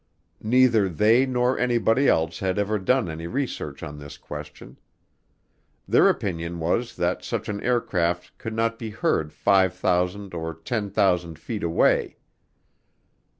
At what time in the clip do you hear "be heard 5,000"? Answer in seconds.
8.79-10.33